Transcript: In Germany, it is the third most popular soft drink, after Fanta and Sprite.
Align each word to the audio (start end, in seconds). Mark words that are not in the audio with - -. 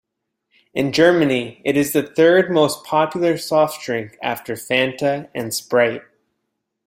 In 0.73 0.91
Germany, 0.93 1.61
it 1.63 1.77
is 1.77 1.93
the 1.93 2.01
third 2.01 2.49
most 2.49 2.83
popular 2.83 3.37
soft 3.37 3.83
drink, 3.85 4.17
after 4.23 4.53
Fanta 4.55 5.29
and 5.35 5.53
Sprite. 5.53 6.01